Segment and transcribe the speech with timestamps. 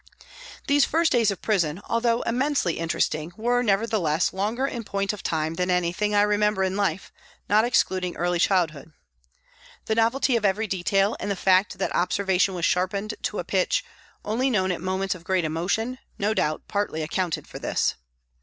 [0.65, 4.83] These first days of prison, although immensely THE HOSPITAL 103 interesting, were, nevertheless, longer in
[4.83, 7.11] point of time than anything I remember in life,
[7.47, 8.93] not excluding early childhood.
[9.85, 13.85] The novelty of every detail and the fact that observation was sharpened to a pitch
[14.25, 17.93] only known at moments of great emotion, no doubt partly accounted for this.